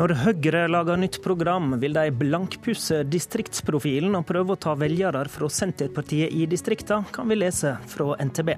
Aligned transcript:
Når 0.00 0.14
Høyre 0.16 0.62
lager 0.72 0.96
nytt 0.96 1.18
program, 1.20 1.74
vil 1.76 1.92
de 1.92 2.06
blankpusse 2.16 3.02
distriktsprofilen 3.12 4.14
og 4.16 4.24
prøve 4.30 4.54
å 4.54 4.60
ta 4.64 4.72
velgere 4.80 5.26
fra 5.28 5.50
Senterpartiet 5.52 6.32
i 6.32 6.46
distrikta, 6.48 7.02
kan 7.12 7.28
vi 7.28 7.36
lese 7.36 7.74
fra 7.84 8.14
NTB. 8.16 8.54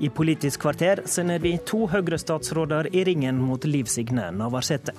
I 0.00 0.08
Politisk 0.16 0.64
kvarter 0.64 1.02
sender 1.04 1.44
vi 1.44 1.58
to 1.68 1.82
Høyre-statsråder 1.92 2.88
i 2.88 3.04
ringen 3.04 3.44
mot 3.44 3.68
Liv 3.68 3.92
Signe 3.92 4.30
Navarsete. 4.32 4.96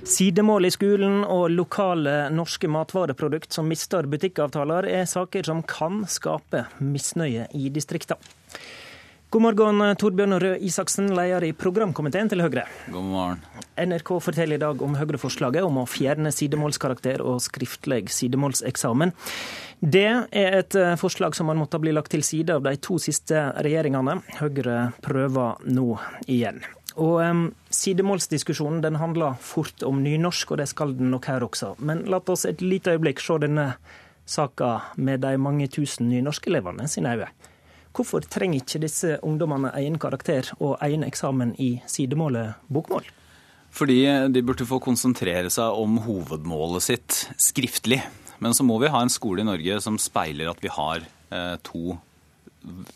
Sidemål 0.00 0.70
i 0.70 0.72
skolen 0.72 1.20
og 1.20 1.50
lokale 1.52 2.30
norske 2.32 2.72
matvareprodukt 2.72 3.52
som 3.52 3.68
mister 3.68 4.08
butikkavtaler, 4.08 4.88
er 4.88 5.04
saker 5.04 5.52
som 5.52 5.60
kan 5.60 6.06
skape 6.08 6.70
misnøye 6.80 7.50
i 7.52 7.68
distriktene. 7.68 8.32
God 9.30 9.44
morgen, 9.44 9.78
Torbjørn 9.94 10.34
Røe 10.42 10.56
Isaksen, 10.66 11.12
leder 11.14 11.44
i 11.46 11.52
programkomiteen 11.54 12.26
til 12.32 12.40
Høyre. 12.42 12.64
God 12.90 13.04
morgen. 13.06 13.42
NRK 13.78 14.08
forteller 14.24 14.58
i 14.58 14.58
dag 14.58 14.80
om 14.82 14.96
Høyre-forslaget 14.98 15.62
om 15.62 15.76
å 15.78 15.84
fjerne 15.86 16.32
sidemålskarakter 16.34 17.22
og 17.22 17.36
skriftlig 17.44 18.08
sidemålseksamen. 18.10 19.12
Det 19.78 20.02
er 20.34 20.56
et 20.58 20.74
eh, 20.74 20.96
forslag 20.98 21.38
som 21.38 21.46
har 21.46 21.60
måttet 21.60 21.84
bli 21.84 21.92
lagt 21.94 22.10
til 22.10 22.24
side 22.26 22.56
av 22.58 22.66
de 22.66 22.72
to 22.82 22.98
siste 22.98 23.44
regjeringene. 23.62 24.16
Høyre 24.40 24.80
prøver 25.06 25.62
nå 25.78 25.86
igjen. 26.26 26.58
Og 26.98 27.22
um, 27.22 27.46
Sidemålsdiskusjonen 27.70 28.82
den 28.82 28.98
handler 28.98 29.38
fort 29.38 29.86
om 29.86 30.02
nynorsk, 30.02 30.50
og 30.50 30.58
det 30.58 30.66
skal 30.72 30.96
den 30.98 31.14
nok 31.14 31.30
her 31.30 31.46
også. 31.46 31.76
Men 31.78 32.02
la 32.10 32.18
oss 32.18 32.48
et 32.50 32.66
lite 32.66 32.98
øyeblikk 32.98 33.22
se 33.22 33.38
denne 33.46 33.70
saka 34.26 34.80
med 34.98 35.22
de 35.22 35.36
mange 35.38 35.70
tusen 35.70 36.10
nynorskelevene 36.10 36.90
sine 36.90 37.14
øyne. 37.14 37.30
Hvorfor 37.96 38.22
trenger 38.22 38.62
ikke 38.62 38.82
disse 38.84 39.16
ungdommene 39.26 39.72
egen 39.80 39.98
karakter 39.98 40.52
og 40.60 40.76
egen 40.84 41.02
eksamen 41.06 41.56
i 41.58 41.72
sidemålet 41.90 42.60
bokmål? 42.70 43.08
Fordi 43.70 44.00
de 44.34 44.42
burde 44.42 44.66
få 44.66 44.80
konsentrere 44.82 45.50
seg 45.50 45.78
om 45.78 45.98
hovedmålet 46.04 46.86
sitt 46.86 47.18
skriftlig. 47.38 48.00
Men 48.42 48.54
så 48.56 48.64
må 48.66 48.78
vi 48.82 48.90
ha 48.90 49.02
en 49.02 49.12
skole 49.12 49.42
i 49.42 49.46
Norge 49.46 49.80
som 49.84 49.98
speiler 50.00 50.50
at 50.50 50.62
vi 50.62 50.72
har 50.72 51.02
eh, 51.02 51.56
to 51.66 51.98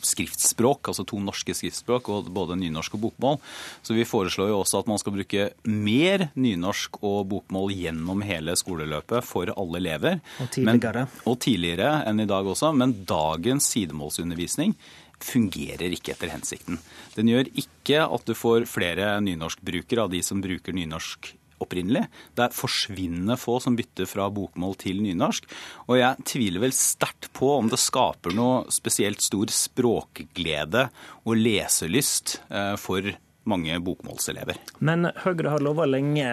skriftspråk, 0.05 0.91
altså 0.91 1.05
to 1.09 1.19
norske 1.23 1.55
skriftspråk, 1.57 2.09
og 2.13 2.31
både 2.35 2.59
nynorsk 2.61 2.97
og 2.99 3.05
bokmål. 3.07 3.39
Så 3.87 3.97
vi 3.97 4.07
foreslår 4.09 4.53
jo 4.53 4.61
også 4.63 4.83
at 4.83 4.91
man 4.91 5.01
skal 5.01 5.17
bruke 5.17 5.47
mer 5.69 6.29
nynorsk 6.35 7.01
og 7.03 7.29
bokmål 7.33 7.73
gjennom 7.75 8.25
hele 8.27 8.57
skoleløpet 8.61 9.25
for 9.27 9.53
alle 9.55 9.81
elever. 9.83 10.21
Og 10.41 10.51
tidligere. 10.57 11.07
Men, 11.07 11.23
og 11.31 11.39
tidligere 11.45 11.95
enn 12.09 12.25
i 12.25 12.29
dag 12.31 12.51
også. 12.55 12.75
Men 12.77 12.99
dagens 13.09 13.71
sidemålsundervisning 13.75 14.77
fungerer 15.25 15.95
ikke 15.95 16.13
etter 16.15 16.33
hensikten. 16.35 16.81
Den 17.15 17.31
gjør 17.31 17.49
ikke 17.55 18.03
at 18.05 18.29
du 18.29 18.35
får 18.37 18.69
flere 18.71 19.17
nynorskbrukere 19.25 20.05
av 20.05 20.13
de 20.13 20.21
som 20.27 20.43
bruker 20.45 20.77
nynorsk 20.77 21.33
opprinnelig. 21.63 22.07
Det 22.35 22.47
er 22.47 22.57
forsvinnende 22.57 23.37
få 23.41 23.59
som 23.63 23.77
bytter 23.79 24.09
fra 24.11 24.29
bokmål 24.35 24.77
til 24.81 25.03
nynorsk. 25.05 25.49
Og 25.89 25.99
jeg 26.01 26.29
tviler 26.31 26.65
vel 26.67 26.75
sterkt 26.77 27.31
på 27.37 27.53
om 27.59 27.71
det 27.73 27.81
skaper 27.83 28.35
noe 28.37 28.65
spesielt 28.75 29.25
stor 29.25 29.53
språkglede 29.55 30.89
og 31.25 31.39
leselyst 31.39 32.39
eh, 32.51 32.75
for 32.81 33.15
mange 33.45 33.77
bokmålselever. 33.85 34.61
Men 34.85 35.11
Høyre 35.25 35.53
har 35.53 35.65
lova 35.65 35.87
lenge 35.89 36.25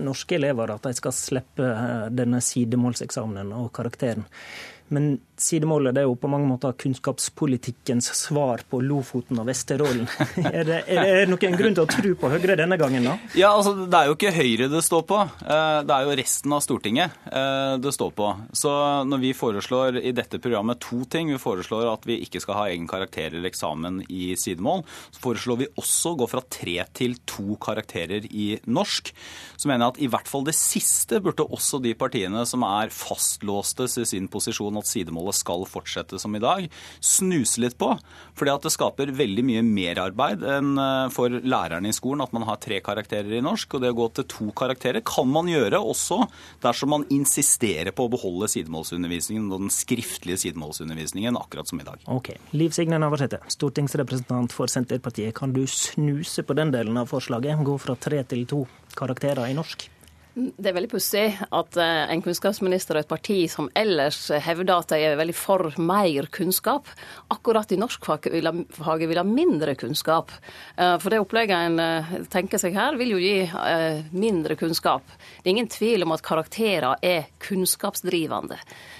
norske 0.00 0.38
elever 0.38 0.72
at 0.74 0.86
de 0.86 0.94
skal 0.96 1.16
slippe 1.16 1.66
eh, 1.68 2.06
denne 2.14 2.40
sidemålseksamenen 2.44 3.52
og 3.56 3.72
karakteren. 3.76 4.24
Men 4.92 5.18
sidemålet 5.44 5.98
er 6.00 6.06
jo 6.06 6.16
på 6.18 6.30
mange 6.30 6.48
måter 6.48 6.74
kunnskapspolitikkens 6.80 8.10
svar 8.16 8.64
på 8.70 8.80
Lofoten 8.84 9.40
og 9.42 9.48
Vesterålen. 9.50 10.08
Er 10.54 10.66
det, 10.66 10.76
er 10.92 11.20
det 11.22 11.28
noen 11.30 11.56
grunn 11.58 11.74
til 11.76 11.82
å 11.82 11.88
tro 11.88 12.10
på 12.18 12.28
Høyre 12.30 12.56
denne 12.58 12.76
gangen, 12.78 13.06
da? 13.06 13.14
Ja, 13.36 13.50
altså 13.56 13.86
Det 13.90 13.98
er 13.98 14.08
jo 14.08 14.14
ikke 14.16 14.32
Høyre 14.34 14.68
det 14.70 14.82
står 14.84 15.04
på. 15.08 15.18
Eh, 15.24 15.78
det 15.86 15.94
er 15.94 16.06
jo 16.06 16.16
resten 16.20 16.54
av 16.54 16.62
Stortinget 16.64 17.14
eh, 17.26 17.74
det 17.82 17.92
står 17.96 18.12
på. 18.16 18.28
Så 18.56 18.72
når 19.08 19.22
vi 19.22 19.32
foreslår 19.36 19.98
i 20.02 20.12
dette 20.16 20.40
programmet 20.42 20.80
to 20.84 21.02
ting 21.10 21.32
Vi 21.32 21.40
foreslår 21.40 21.88
at 21.90 22.06
vi 22.08 22.18
ikke 22.24 22.42
skal 22.42 22.58
ha 22.58 22.66
egen 22.70 22.86
karakter 22.90 23.32
eller 23.32 23.50
eksamen 23.50 24.02
i 24.08 24.34
sidemål. 24.40 24.84
Så 25.14 25.22
foreslår 25.24 25.60
vi 25.62 25.70
også 25.80 26.14
å 26.14 26.20
gå 26.22 26.30
fra 26.30 26.44
tre 26.44 26.76
til 26.96 27.16
to 27.28 27.58
karakterer 27.62 28.28
i 28.30 28.54
norsk. 28.66 29.12
Så 29.56 29.70
mener 29.70 29.86
jeg 29.86 29.94
at 29.94 30.02
i 30.06 30.10
hvert 30.14 30.30
fall 30.30 30.46
det 30.46 30.56
siste 30.58 31.20
burde 31.24 31.46
også 31.46 31.80
de 31.84 31.94
partiene 31.98 32.44
som 32.48 32.64
er 32.68 32.92
fastlåste 32.94 33.88
i 34.00 34.06
sin 34.08 34.28
posisjon 34.30 34.80
at 34.80 34.88
sidemålet 34.90 35.33
skal 35.34 35.66
fortsette 35.68 36.20
som 36.20 36.34
i 36.36 36.42
dag, 36.42 36.68
snuse 37.04 37.62
litt 37.62 37.76
på. 37.80 37.90
Fordi 38.38 38.52
at 38.54 38.66
det 38.66 38.74
skaper 38.74 39.12
veldig 39.14 39.44
mye 39.46 39.64
merarbeid 39.66 40.44
enn 40.56 40.74
eh, 40.80 41.06
for 41.14 41.32
lærerne 41.32 41.90
i 41.90 41.96
skolen 41.96 42.24
at 42.24 42.34
man 42.36 42.46
har 42.48 42.60
tre 42.62 42.80
karakterer 42.84 43.36
i 43.38 43.42
norsk. 43.44 43.76
Og 43.76 43.84
det 43.84 43.92
å 43.92 43.98
gå 43.98 44.08
til 44.18 44.28
to 44.30 44.48
karakterer 44.56 45.04
kan 45.06 45.30
man 45.30 45.50
gjøre 45.50 45.80
også 45.80 46.22
dersom 46.64 46.94
man 46.94 47.06
insisterer 47.14 47.92
på 47.94 48.06
å 48.06 48.12
beholde 48.12 48.50
sidemålsundervisningen 48.52 49.50
og 49.50 49.66
den 49.66 49.74
skriftlige 49.74 50.40
sidemålsundervisningen 50.46 51.38
akkurat 51.40 51.70
som 51.70 51.82
i 51.82 51.86
dag. 51.86 52.02
Ok. 52.10 52.34
Liv 52.56 52.74
Signe 52.76 53.00
Navarsete, 53.00 53.42
stortingsrepresentant 53.52 54.54
for 54.54 54.70
Senterpartiet. 54.70 55.34
Kan 55.36 55.54
du 55.56 55.64
snuse 55.70 56.46
på 56.46 56.56
den 56.58 56.74
delen 56.74 56.98
av 57.00 57.10
forslaget? 57.12 57.64
Gå 57.64 57.78
fra 57.80 57.98
tre 57.98 58.22
til 58.28 58.46
to 58.50 58.64
karakterer 58.98 59.50
i 59.50 59.56
norsk? 59.56 59.88
Det 60.34 60.66
er 60.66 60.74
veldig 60.74 60.90
pussig 60.90 61.24
at 61.54 61.76
eh, 61.78 62.08
en 62.10 62.22
kunnskapsminister 62.24 62.98
og 62.98 63.04
et 63.04 63.10
parti 63.12 63.36
som 63.50 63.68
ellers 63.78 64.18
hevder 64.42 64.72
at 64.74 64.90
de 64.90 64.98
er 65.06 65.18
veldig 65.20 65.36
for 65.38 65.70
mer 65.78 66.26
kunnskap, 66.34 66.90
akkurat 67.30 67.70
i 67.70 67.78
norskfaget 67.78 68.34
vil, 68.34 68.50
vil 68.50 69.20
ha 69.20 69.24
mindre 69.28 69.76
kunnskap. 69.78 70.34
Eh, 70.74 70.96
for 70.98 71.14
det 71.14 71.20
opplegget 71.22 71.68
en 71.68 71.78
eh, 71.78 72.16
tenker 72.32 72.58
seg 72.58 72.74
her, 72.74 72.98
vil 72.98 73.14
jo 73.14 73.22
gi 73.22 73.46
mindre 74.10 74.58
kunnskap. 74.58 75.06
Det 75.38 75.46
er 75.46 75.54
ingen 75.54 75.70
tvil 75.70 76.02
om 76.02 76.16
at 76.16 76.26
karakterer 76.26 76.98
er 76.98 77.30
kunnskapsdrivende. 77.46 78.58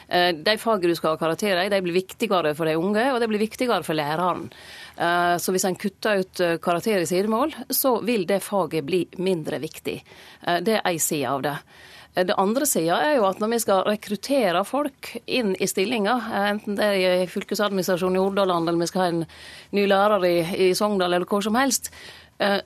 De 0.08 0.54
fagene 0.60 0.92
du 0.92 0.98
skal 0.98 1.14
ha 1.14 1.20
karakterer 1.20 1.64
i, 1.64 1.70
de 1.72 1.80
blir 1.84 1.96
viktigere 1.96 2.52
for 2.54 2.68
de 2.68 2.74
unge, 2.76 3.06
og 3.12 3.20
de 3.22 3.28
blir 3.30 3.40
viktigere 3.40 3.82
for 3.86 3.96
læreren. 3.96 4.50
Eh, 4.96 5.36
så 5.38 5.54
hvis 5.54 5.64
en 5.66 5.78
kutter 5.78 6.22
ut 6.22 6.40
eh, 6.40 6.56
karakter 6.62 7.02
i 7.02 7.08
sidemål, 7.08 7.54
så 7.70 7.96
vil 8.06 8.26
det 8.30 8.44
faget 8.44 8.86
bli 8.86 9.02
mindre 9.18 9.58
viktig. 9.62 9.98
Eh, 10.46 10.60
det 10.62 10.78
er 10.78 10.86
ei 10.86 11.00
side 11.02 11.30
av 11.30 11.42
det. 11.42 11.58
Det 12.14 12.36
andre 12.38 12.66
sida 12.70 13.00
er 13.02 13.16
jo 13.16 13.24
at 13.26 13.40
når 13.42 13.50
vi 13.50 13.56
skal 13.58 13.80
rekruttere 13.88 14.60
folk 14.68 15.08
inn 15.26 15.56
i 15.58 15.66
stillinger, 15.66 16.28
enten 16.46 16.76
det 16.78 16.86
er 16.86 17.22
i 17.24 17.26
fylkesadministrasjonen 17.26 18.20
i 18.20 18.22
Hordaland 18.22 18.70
eller 18.70 18.84
vi 18.84 18.86
skal 18.86 19.02
ha 19.02 19.08
en 19.10 19.24
ny 19.74 19.88
lærer 19.90 20.26
i, 20.28 20.36
i 20.68 20.68
Sogndal 20.78 21.10
eller 21.10 21.26
hvor 21.26 21.42
som 21.42 21.58
helst, 21.58 21.90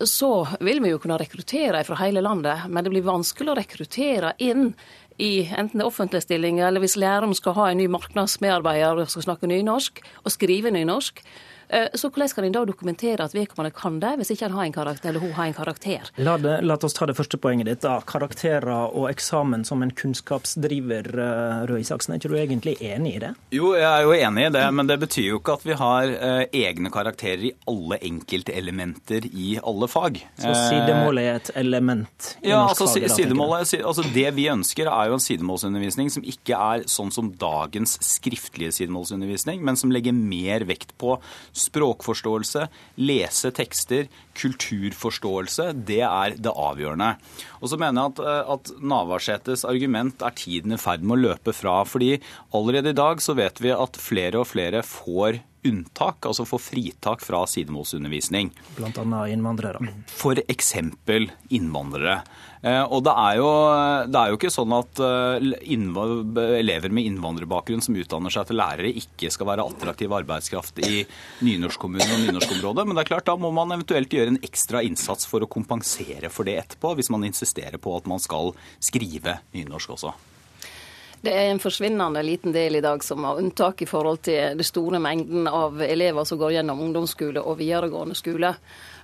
så 0.04 0.30
vil 0.64 0.82
vi 0.84 0.92
jo 0.92 1.00
kunne 1.00 1.16
rekruttere 1.20 1.80
fra 1.84 1.96
hele 2.02 2.20
landet. 2.24 2.68
Men 2.68 2.84
det 2.84 2.92
blir 2.92 3.08
vanskelig 3.08 3.52
å 3.52 3.56
rekruttere 3.56 4.34
inn 4.44 4.70
i 5.18 5.48
enten 5.58 5.80
det 5.80 5.84
er 5.84 5.90
offentlige 5.90 6.20
stillinger, 6.24 6.66
eller 6.66 6.82
hvis 6.82 6.96
læreren 6.96 7.34
skal 7.34 7.56
ha 7.58 7.70
en 7.70 7.80
ny 7.82 7.86
marknadsmedarbeider 7.90 9.04
skal 9.10 9.26
snakke 9.26 9.50
nynorsk 9.50 10.00
og 10.24 10.34
skrive 10.34 10.70
nynorsk, 10.70 11.22
så 11.68 12.08
hvordan 12.08 12.28
kan 12.34 12.46
en 12.46 12.54
da 12.54 12.64
dokumentere 12.68 13.24
at 13.24 13.34
vedkommende 13.36 13.74
kan 13.76 13.98
det, 14.00 14.14
hvis 14.20 14.32
ikke 14.32 14.48
han 14.48 14.56
har 14.56 14.68
en 14.68 14.74
karakter, 14.74 15.10
eller 15.10 15.20
hun 15.20 15.34
har 15.36 15.50
en 15.50 15.56
karakter? 15.56 16.10
La, 16.16 16.36
det, 16.40 16.58
la 16.64 16.78
oss 16.80 16.96
ta 16.96 17.08
det 17.08 17.16
første 17.18 17.40
poenget 17.40 17.68
ditt. 17.68 17.82
da. 17.84 17.98
Karakterer 18.08 18.68
og 18.88 19.08
eksamen 19.10 19.64
som 19.68 19.82
en 19.84 19.92
kunnskapsdriver, 19.94 21.10
eh, 21.12 21.64
Røe 21.68 21.82
Isaksen. 21.82 22.14
Er 22.14 22.22
ikke 22.22 22.32
du 22.32 22.38
egentlig 22.40 22.76
enig 22.84 23.16
i 23.16 23.22
det? 23.26 23.32
Jo, 23.54 23.72
jeg 23.76 23.88
er 23.88 24.06
jo 24.06 24.14
enig 24.16 24.46
i 24.48 24.52
det, 24.56 24.64
men 24.74 24.88
det 24.88 24.98
betyr 25.04 25.28
jo 25.28 25.40
ikke 25.42 25.58
at 25.58 25.66
vi 25.68 25.76
har 25.78 26.14
eh, 26.14 26.44
egne 26.64 26.92
karakterer 26.94 27.48
i 27.50 27.52
alle 27.70 28.00
enkeltelementer 28.08 29.28
i 29.28 29.58
alle 29.62 29.90
fag. 29.90 30.20
Så 30.40 30.54
sidemålet 30.54 31.28
er 31.28 31.40
et 31.42 31.52
element 31.60 32.30
i 32.42 32.52
ja, 32.52 32.62
norsk 32.64 32.84
altså, 32.86 33.14
sidemålet, 33.16 33.74
altså 33.82 34.06
Det 34.14 34.26
vi 34.36 34.48
ønsker, 34.52 34.88
er 34.88 35.10
jo 35.10 35.18
en 35.18 35.24
sidemålsundervisning 35.24 36.12
som 36.12 36.24
ikke 36.26 36.58
er 36.58 36.86
sånn 36.90 37.12
som 37.14 37.30
dagens 37.38 37.98
skriftlige 38.04 38.74
sidemålsundervisning, 38.80 39.62
men 39.64 39.78
som 39.78 39.92
legger 39.94 40.16
mer 40.16 40.64
vekt 40.68 40.94
på 41.00 41.16
Språkforståelse, 41.58 42.68
lese 43.02 43.52
tekster, 43.54 44.08
kulturforståelse, 44.38 45.72
det 45.88 46.02
er 46.06 46.36
det 46.38 46.54
avgjørende. 46.54 47.14
Og 47.60 47.72
så 47.72 47.80
mener 47.80 48.02
jeg 48.02 48.14
at, 48.14 48.22
eh, 48.24 48.52
at 48.54 48.72
Navarsetes 48.80 49.66
argument 49.68 50.22
er 50.22 50.36
tiden 50.38 50.76
i 50.76 50.80
ferd 50.80 51.02
med 51.02 51.18
å 51.18 51.22
løpe 51.28 51.54
fra. 51.54 51.82
fordi 51.84 52.20
allerede 52.54 52.90
i 52.90 52.96
dag 52.96 53.20
så 53.20 53.34
vet 53.34 53.60
vi 53.60 53.70
at 53.70 53.96
flere 53.96 54.40
og 54.40 54.46
flere 54.46 54.82
får 54.82 55.40
unntak, 55.66 56.26
altså 56.26 56.46
få 56.48 56.58
fritak 56.62 57.22
fra 57.24 57.44
sidemålsundervisning. 57.50 58.52
Annet 58.78 59.32
innvandrere. 59.32 59.80
Eksempel 60.48 61.30
innvandrere. 61.54 62.20
Eh, 62.62 62.82
og 62.82 63.04
det 63.06 63.14
er, 63.14 63.34
jo, 63.38 63.48
det 64.10 64.18
er 64.18 64.32
jo 64.32 64.38
ikke 64.38 64.50
sånn 64.50 64.72
at 64.74 65.02
eh, 65.04 66.56
elever 66.58 66.94
med 66.94 67.06
innvandrerbakgrunn 67.06 67.84
som 67.84 67.98
utdanner 67.98 68.34
seg 68.34 68.48
til 68.48 68.58
lærere, 68.58 68.90
ikke 69.02 69.30
skal 69.34 69.50
være 69.52 69.66
attraktiv 69.68 70.14
arbeidskraft 70.18 70.82
i 70.82 71.04
nynorskkommunen 71.46 72.16
og 72.16 72.24
nynorskområdet. 72.26 72.86
Men 72.88 72.98
det 72.98 73.04
er 73.04 73.12
klart, 73.12 73.28
da 73.30 73.38
må 73.38 73.52
man 73.54 73.76
eventuelt 73.76 74.14
gjøre 74.14 74.34
en 74.34 74.42
ekstra 74.42 74.82
innsats 74.86 75.28
for 75.30 75.44
å 75.44 75.50
kompensere 75.50 76.32
for 76.34 76.48
det 76.48 76.58
etterpå, 76.64 76.96
hvis 76.98 77.12
man 77.14 77.26
insisterer 77.28 77.78
på 77.82 77.94
at 77.98 78.10
man 78.10 78.22
skal 78.22 78.54
skrive 78.82 79.38
nynorsk 79.54 79.94
også. 79.98 80.16
Det 81.20 81.32
er 81.34 81.48
en 81.50 81.58
forsvinnende 81.58 82.22
liten 82.22 82.52
del 82.54 82.78
i 82.78 82.82
dag 82.84 83.02
som 83.02 83.24
har 83.26 83.40
unntak 83.40 83.82
i 83.82 83.88
forhold 83.90 84.20
til 84.28 84.58
det 84.58 84.66
store 84.66 85.00
mengden 85.02 85.48
av 85.50 85.80
elever 85.82 86.26
som 86.28 86.38
går 86.38 86.58
gjennom 86.58 86.84
ungdomsskole 86.84 87.42
og 87.42 87.58
videregående 87.58 88.14
skole. 88.18 88.52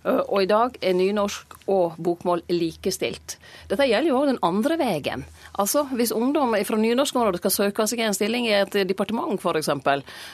Og 0.04 0.42
i 0.42 0.48
dag 0.48 0.74
er 0.84 0.96
nynorsk 0.96 1.54
og 1.72 1.96
bokmål 2.04 2.42
likestilt. 2.52 3.38
Dette 3.70 3.86
gjelder 3.88 4.10
jo 4.10 4.18
òg 4.18 4.32
den 4.34 4.40
andre 4.44 4.76
veien. 4.76 5.24
Altså, 5.54 5.84
Hvis 5.94 6.12
ungdom 6.12 6.52
fra 6.66 6.76
nynorskområdet 6.76 7.40
skal 7.40 7.54
søke 7.54 7.86
seg 7.88 8.02
en 8.04 8.16
stilling 8.16 8.48
i 8.48 8.56
et 8.58 8.76
departement, 8.88 9.38
f.eks., 9.40 9.70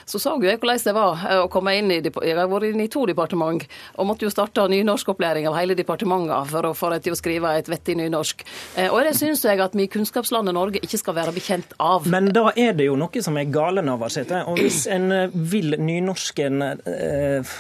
så 0.07 0.19
så 0.19 0.35
jo 0.41 0.49
jeg 0.49 0.59
hvordan 0.59 0.81
det 0.85 0.95
var 0.97 1.25
å 1.45 1.49
komme 1.53 1.77
inn 1.77 1.91
i 1.93 2.01
Jeg 2.01 2.37
har 2.37 2.49
vært 2.49 2.71
inne 2.71 2.87
i 2.87 2.91
to 2.91 3.05
departement 3.07 3.63
og 3.97 4.07
måtte 4.07 4.25
jo 4.25 4.31
starte 4.33 4.67
nynorskopplæring 4.71 5.47
av 5.47 5.59
hele 5.59 5.77
departementene 5.79 6.41
for 6.51 6.67
å 6.67 6.75
få 6.75 6.91
dem 6.95 7.05
til 7.05 7.15
å 7.15 7.19
skrive 7.19 7.53
et 7.59 7.69
vettig 7.69 7.97
nynorsk. 8.01 8.45
Og 8.91 8.99
det 9.05 9.15
syns 9.19 9.45
jeg 9.45 9.61
at 9.61 9.77
vi 9.77 9.85
i 9.87 9.93
kunnskapslandet 9.93 10.57
Norge 10.57 10.83
ikke 10.83 10.99
skal 10.99 11.15
være 11.19 11.35
bekjent 11.37 11.77
av. 11.79 12.09
Men 12.11 12.31
da 12.35 12.51
er 12.57 12.75
det 12.79 12.89
jo 12.89 12.97
noe 12.99 13.23
som 13.23 13.37
er 13.39 13.51
gale, 13.53 13.85
Navarsete. 13.85 14.43
Og 14.51 14.59
hvis 14.59 14.87
en 14.91 15.13
vil 15.35 15.77
nynorsken 15.79 16.65
eh, 16.65 17.55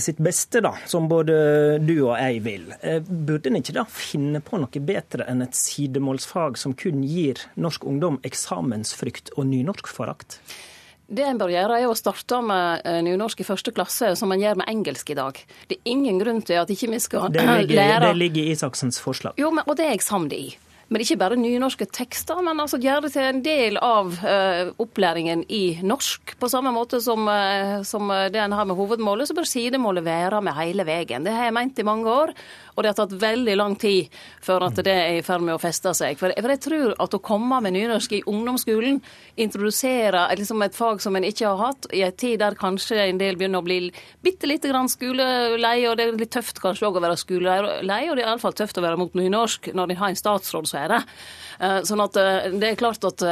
sitt 0.00 0.22
beste, 0.22 0.62
da, 0.64 0.76
som 0.88 1.08
både 1.10 1.33
du 1.80 1.94
og 2.06 2.14
jeg 2.18 2.42
vil, 2.44 2.68
eh, 2.80 3.00
burde 3.04 3.50
en 3.50 3.58
ikke 3.60 3.76
da 3.76 3.86
finne 3.88 4.42
på 4.44 4.60
noe 4.60 4.84
bedre 4.84 5.26
enn 5.30 5.42
et 5.44 5.56
sidemålsfag 5.58 6.58
som 6.60 6.76
kun 6.78 7.02
gir 7.06 7.42
norsk 7.56 7.86
ungdom 7.88 8.20
eksamensfrykt 8.26 9.34
og 9.36 9.48
nynorskforakt? 9.50 10.40
Det 11.04 11.24
en 11.28 11.38
bør 11.38 11.52
gjøre, 11.52 11.78
er 11.82 11.90
å 11.90 11.96
starte 11.98 12.40
med 12.42 12.86
eh, 12.88 13.00
nynorsk 13.04 13.42
i 13.42 13.46
første 13.46 13.74
klasse, 13.76 14.14
som 14.16 14.32
en 14.32 14.40
gjør 14.40 14.62
med 14.62 14.70
engelsk 14.72 15.12
i 15.12 15.18
dag. 15.18 15.40
Det 15.68 15.76
er 15.76 15.90
ingen 15.92 16.20
grunn 16.22 16.40
til 16.46 16.62
at 16.62 16.70
ikke 16.72 16.88
vi 16.94 17.00
skal 17.04 17.28
det 17.34 17.44
ligger, 17.60 17.76
lære 17.76 18.06
Det 18.08 18.20
ligger 18.22 18.42
i 18.42 18.54
Isaksens 18.56 19.00
forslag. 19.04 19.36
Jo, 19.40 19.52
men, 19.52 19.66
og 19.68 19.76
det 19.76 19.84
er 19.86 19.98
jeg 19.98 20.06
samd 20.06 20.32
i. 20.32 20.46
Men 20.92 21.04
ikke 21.04 21.18
bare 21.20 21.38
nynorske 21.40 21.86
tekster, 21.88 22.40
men 22.44 22.60
altså 22.60 22.80
gjøre 22.82 23.06
det 23.06 23.12
til 23.14 23.28
en 23.28 23.40
del 23.44 23.78
av 23.80 24.12
uh, 24.20 24.72
opplæringen 24.82 25.46
i 25.48 25.78
norsk. 25.84 26.34
På 26.40 26.50
samme 26.52 26.74
måte 26.74 27.00
som, 27.04 27.24
uh, 27.28 27.80
som 27.86 28.12
det 28.32 28.42
en 28.42 28.56
har 28.56 28.68
med 28.68 28.78
hovedmålet, 28.78 29.30
så 29.30 29.36
bør 29.36 29.48
sidemålet 29.48 30.04
være 30.06 30.42
med 30.44 30.58
hele 30.60 30.86
veien. 30.88 31.24
Det 31.24 31.32
har 31.34 31.48
jeg 31.48 31.56
ment 31.56 31.80
i 31.80 31.86
mange 31.88 32.10
år, 32.12 32.34
og 32.74 32.82
det 32.82 32.90
har 32.90 32.98
tatt 32.98 33.14
veldig 33.22 33.56
lang 33.58 33.76
tid 33.80 34.10
før 34.44 34.66
at 34.68 34.80
det 34.84 34.94
er 34.94 35.18
i 35.18 35.24
ferd 35.26 35.44
med 35.46 35.56
å 35.56 35.62
feste 35.62 35.94
seg. 35.96 36.18
For, 36.18 36.34
jeg 36.34 36.62
tror 36.62 36.94
at 37.00 37.14
å 37.14 37.22
komme 37.22 37.60
med 37.64 37.76
nynorsk 37.76 38.16
i 38.18 38.22
ungdomsskolen, 38.30 39.00
introdusere 39.40 40.26
liksom 40.38 40.62
et 40.66 40.76
fag 40.76 41.02
som 41.04 41.16
en 41.16 41.26
ikke 41.26 41.46
har 41.48 41.62
hatt, 41.70 41.88
i 41.94 42.02
en 42.06 42.18
tid 42.18 42.40
der 42.42 42.58
kanskje 42.58 43.00
en 43.04 43.20
del 43.20 43.38
begynner 43.38 43.62
å 43.62 43.66
bli 43.66 43.78
bitte 44.24 44.50
lite 44.50 44.72
grann 44.72 44.90
skolelei, 44.90 45.76
og 45.88 45.98
det 45.98 46.08
er 46.08 46.18
litt 46.18 46.34
tøft 46.34 46.60
kanskje 46.62 46.88
òg 46.88 46.98
å 46.98 47.04
være 47.04 47.20
skolelei, 47.20 48.04
og 48.10 48.18
det 48.18 48.24
er 48.24 48.28
iallfall 48.28 48.56
tøft 48.58 48.78
å 48.80 48.84
være 48.84 49.00
mot 49.00 49.14
nynorsk 49.18 49.72
når 49.74 49.94
en 49.94 50.02
har 50.02 50.12
en 50.12 50.22
statsråd 50.24 50.70
som 50.70 50.82
er 50.82 50.94
det. 50.96 51.02
Sånn 51.86 52.02
at 52.02 52.16
det 52.58 52.66
er 52.72 52.78
klart 52.78 53.04
at 53.06 53.22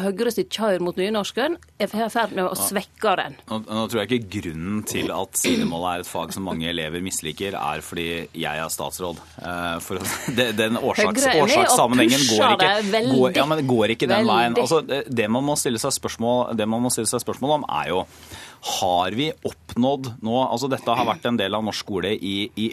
Høyre 0.00 0.32
sitt 0.32 0.52
kjør 0.54 0.80
mot 0.84 0.96
nynorsken 0.96 1.58
er 1.80 1.90
i 1.90 2.08
ferd 2.12 2.32
med 2.36 2.46
å 2.46 2.56
svekke 2.56 3.14
den. 3.20 3.36
Nå, 3.50 3.60
nå, 3.66 3.84
tror 3.90 4.02
jeg 4.02 4.08
ikke 4.08 4.40
grunnen 4.40 4.80
til 4.88 5.12
at 5.12 5.36
sidemålet 5.40 5.90
er 5.90 6.04
et 6.04 6.10
fag 6.10 6.32
som 6.34 6.46
mange 6.48 6.68
elever 6.70 7.04
misliker, 7.04 7.56
er 7.58 7.84
fordi 7.84 8.08
jeg 8.32 8.62
er 8.64 8.69
statsråd. 8.72 9.20
For 9.84 10.00
den 10.60 10.78
årsaks, 10.80 11.26
årsakssammenhengen 11.34 12.26
går 12.30 12.54
ikke, 12.56 13.02
går, 13.10 13.34
ja, 13.36 13.60
går 13.72 13.96
ikke 13.96 14.10
den 14.10 14.28
veien. 14.28 14.58
Altså, 14.60 14.82
det, 14.86 15.30
man 15.32 15.46
må 15.46 15.56
stille 15.60 15.80
seg 15.82 15.94
spørsmål, 15.96 16.54
det 16.58 16.68
man 16.70 16.84
må 16.84 16.92
stille 16.94 17.10
seg 17.10 17.22
spørsmål 17.24 17.60
om, 17.60 17.68
er 17.82 17.92
jo 17.92 18.04
har 18.60 19.14
vi 19.16 19.30
oppnådd 19.32 20.10
nå 20.26 20.34
altså 20.42 20.68
Dette 20.70 20.94
har 20.96 21.06
vært 21.08 21.24
en 21.30 21.38
del 21.40 21.54
av 21.56 21.64
norsk 21.64 21.80
skole 21.80 22.10
i, 22.12 22.34
i 22.60 22.66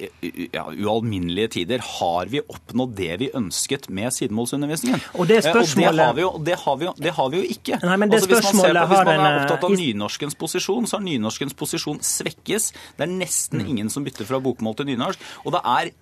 ja, 0.51 0.65
ualminnelige 0.67 1.53
tider. 1.55 1.83
Har 1.99 2.27
vi 2.31 2.41
oppnådd 2.43 2.95
det 2.97 3.13
vi 3.21 3.29
ønsket 3.37 3.87
med 3.93 4.11
sidemålsundervisningen? 4.15 5.05
Og 5.15 5.29
det 5.29 5.39
spørsmålet... 5.45 5.87
Og 5.87 5.95
det, 5.95 6.03
har 6.03 6.17
vi 6.17 6.25
jo, 6.25 6.31
det, 6.49 6.57
har 6.63 6.81
vi 6.81 6.89
jo, 6.89 6.93
det 7.07 7.13
har 7.19 7.31
vi 7.31 7.39
jo 7.39 7.55
ikke. 7.55 7.79
Nei, 7.87 7.95
men 8.01 8.11
det 8.11 8.19
altså, 8.19 8.31
hvis, 8.33 8.43
man 8.43 8.49
spørsmålet 8.49 8.81
på, 8.81 8.91
hvis 8.91 9.07
man 9.07 9.23
er 9.29 9.39
opptatt 9.39 9.65
av 9.69 9.77
nynorskens 9.77 10.37
posisjon, 10.43 10.89
så 10.89 10.99
har 10.99 11.07
nynorskens 11.07 11.57
posisjon 11.57 12.03
svekkes. 12.03 12.69
Det 12.99 13.07
er 13.07 13.15
nesten 13.15 13.63
ingen 13.63 13.93
som 13.93 14.05
bytter 14.07 14.27
fra 14.27 14.41
bokmål 14.43 14.77
til 14.81 14.91
nynorsk. 14.91 15.25
Og 15.45 15.55
det 15.55 15.63
er 15.63 15.93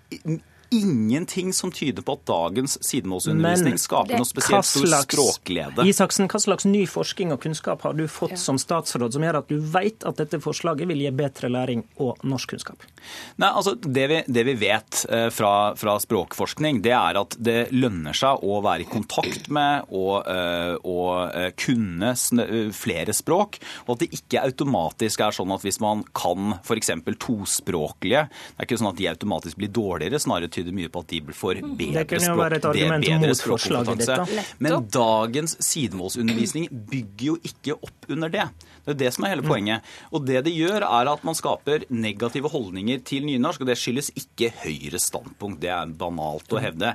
ingenting 0.69 1.53
som 1.53 1.71
tyder 1.71 2.05
på 2.05 2.15
at 2.17 2.25
dagens 2.29 2.77
sidemålsundervisning 2.85 3.77
skaper 3.81 4.19
noe 4.19 4.27
spesielt 4.27 4.67
stor 4.67 4.87
språkglede. 5.05 5.85
Isaksen, 5.87 6.29
hva 6.31 6.41
slags 6.41 6.67
ny 6.69 6.85
forskning 6.89 7.33
og 7.35 7.41
kunnskap 7.45 7.85
har 7.85 7.95
du 7.97 8.05
fått 8.11 8.37
som 8.41 8.59
statsråd 8.61 9.15
som 9.15 9.25
gjør 9.25 9.39
at 9.41 9.51
du 9.51 9.59
vet 9.59 10.05
at 10.07 10.19
dette 10.21 10.39
forslaget 10.43 10.89
vil 10.89 11.03
gi 11.05 11.11
bedre 11.15 11.51
læring 11.51 11.85
og 12.01 12.21
norskkunnskap? 12.25 12.85
Altså 13.37 13.75
det 13.79 14.07
vi, 14.11 14.21
det 14.27 14.45
vi 14.47 14.55
vet 14.59 15.03
eh, 15.09 15.27
fra, 15.33 15.75
fra 15.79 15.97
språkforskning, 16.01 16.81
det 16.85 16.95
er 16.95 17.19
at 17.21 17.37
det 17.37 17.57
lønner 17.75 18.15
seg 18.17 18.43
å 18.45 18.59
være 18.65 18.85
i 18.85 18.89
kontakt 18.89 19.49
med 19.53 19.91
og, 19.93 20.25
eh, 20.31 20.73
og 20.81 21.35
eh, 21.35 21.51
kunne 21.59 22.15
flere 22.75 23.13
språk, 23.15 23.59
og 23.85 23.95
at 23.95 24.05
det 24.05 24.11
ikke 24.19 24.43
automatisk 24.45 25.21
er 25.25 25.35
sånn 25.35 25.53
at 25.53 25.63
hvis 25.65 25.81
man 25.83 26.03
kan 26.15 26.57
f.eks. 26.61 26.91
tospråklige, 27.21 28.25
det 28.27 28.59
er 28.59 28.67
ikke 28.67 28.79
sånn 28.81 28.91
at 28.91 28.99
de 28.99 29.09
automatisk 29.11 29.59
blir 29.59 29.73
dårligere, 29.73 30.21
snarere 30.21 30.51
tyder 30.51 30.64
mye 30.73 30.89
på 30.89 31.03
at 31.05 31.11
de 31.13 31.21
får 31.35 31.59
Det 31.59 31.71
bedre, 31.77 32.05
kunne 32.09 32.21
jo 32.21 32.31
språk, 32.31 32.41
være 32.41 32.59
et 32.61 32.67
argument 32.71 33.05
bedre 33.05 33.19
mot 33.29 33.43
forslaget 33.51 33.99
ditt, 33.99 34.07
da. 34.07 34.17
språkkompetanse. 34.25 34.63
Men 34.65 34.87
dagens 34.95 35.57
sidemålsundervisning 35.69 36.69
bygger 36.71 37.25
jo 37.27 37.37
ikke 37.51 37.77
opp 37.77 38.09
under 38.15 38.33
det. 38.33 38.47
Det 38.85 38.93
er 38.93 38.99
det 38.99 39.13
som 39.15 39.25
er 39.25 39.33
hele 39.33 39.45
poenget. 39.45 39.85
Og 40.13 40.25
det 40.27 40.43
det 40.45 40.53
gjør, 40.53 40.85
er 40.85 41.09
at 41.09 41.23
man 41.25 41.37
skaper 41.37 41.87
negative 41.89 42.51
holdninger 42.53 43.01
til 43.07 43.25
nynorsk, 43.25 43.63
og 43.63 43.71
det 43.71 43.79
skyldes 43.81 44.11
ikke 44.13 44.51
Høyres 44.61 45.09
standpunkt. 45.09 45.61
Det 45.63 45.71
er 45.73 45.95
banalt 45.97 46.53
å 46.53 46.61
hevde. 46.61 46.93